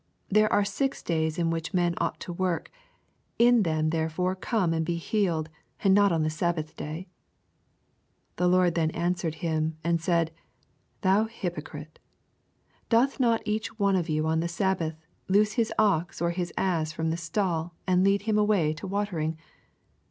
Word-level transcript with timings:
There 0.29 0.51
are 0.51 0.65
six 0.65 1.03
days 1.03 1.37
in 1.37 1.51
which 1.51 1.75
men 1.75 1.93
ought 1.99 2.19
to 2.21 2.33
work: 2.33 2.71
in 3.37 3.61
them 3.61 3.91
therefore 3.91 4.35
come 4.35 4.73
and 4.73 4.83
be 4.83 4.95
healed, 4.95 5.47
and 5.83 5.93
not 5.93 6.11
on 6.11 6.23
the 6.23 6.29
sabbath 6.31 6.75
day. 6.75 7.07
15 8.31 8.33
The 8.37 8.47
Lord 8.47 8.73
then 8.73 8.89
answered 8.97 9.35
him, 9.45 9.77
and 9.83 10.01
said. 10.01 10.31
Thou 11.01 11.25
hypocrite, 11.25 11.99
doth 12.89 13.19
not 13.19 13.43
each 13.45 13.77
one 13.77 13.95
of 13.95 14.09
you 14.09 14.25
on 14.25 14.39
the 14.39 14.47
sabbath 14.47 14.95
loose 15.27 15.51
his 15.51 15.71
ox 15.77 16.19
or 16.19 16.31
his 16.31 16.51
ass 16.57 16.95
f^om 16.95 17.11
the 17.11 17.15
stall, 17.15 17.75
and 17.85 18.03
lead 18.03 18.23
him 18.23 18.39
away 18.39 18.73
to 18.73 18.87
watering 18.87 19.37